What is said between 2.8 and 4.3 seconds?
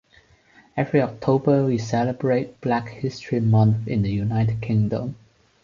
History Month in the